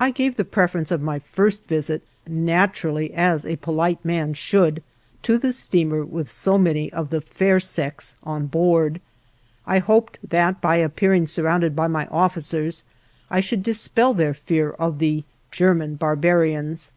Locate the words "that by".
10.26-10.76